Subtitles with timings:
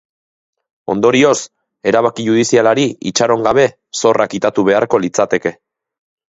[0.93, 1.33] Ondorioz,
[1.91, 3.67] erabaki judizialari itxaron gabe
[4.03, 5.55] zorra kitatu beharko litzateke.